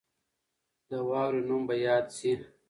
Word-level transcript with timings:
د 0.89 0.91
واورې 1.09 1.41
نوم 1.47 1.61
به 1.67 1.75
یاد 1.87 2.05
سي. 2.17 2.31